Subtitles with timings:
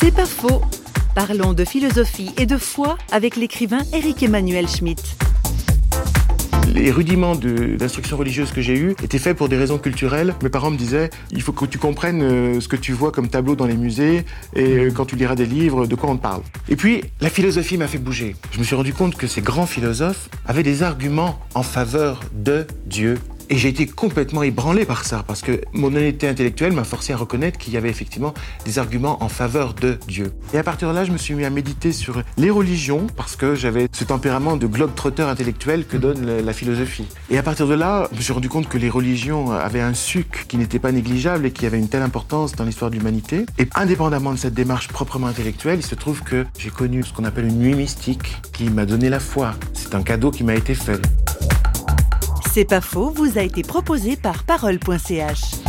[0.00, 0.60] C'est pas faux.
[1.14, 5.16] Parlons de philosophie et de foi avec l'écrivain Éric Emmanuel Schmitt.
[6.68, 10.34] Les rudiments d'instruction religieuse que j'ai eus étaient faits pour des raisons culturelles.
[10.42, 13.28] Mes parents me disaient il faut que tu comprennes euh, ce que tu vois comme
[13.28, 16.42] tableau dans les musées et euh, quand tu liras des livres, de quoi on parle.
[16.68, 18.36] Et puis, la philosophie m'a fait bouger.
[18.50, 22.66] Je me suis rendu compte que ces grands philosophes avaient des arguments en faveur de
[22.84, 23.16] Dieu
[23.48, 27.16] et j'ai été complètement ébranlé par ça, parce que mon honnêteté intellectuelle m'a forcé à
[27.16, 28.34] reconnaître qu'il y avait effectivement
[28.64, 30.32] des arguments en faveur de Dieu.
[30.52, 33.36] Et à partir de là, je me suis mis à méditer sur les religions, parce
[33.36, 37.06] que j'avais ce tempérament de globe-trotteur intellectuel que donne la philosophie.
[37.30, 39.94] Et à partir de là, je me suis rendu compte que les religions avaient un
[39.94, 43.46] suc qui n'était pas négligeable et qui avait une telle importance dans l'histoire de l'humanité.
[43.58, 47.24] Et indépendamment de cette démarche proprement intellectuelle, il se trouve que j'ai connu ce qu'on
[47.24, 49.54] appelle une nuit mystique qui m'a donné la foi.
[49.72, 51.00] C'est un cadeau qui m'a été fait.
[52.56, 55.65] C'est pas faux, vous a été proposé par parole.ch.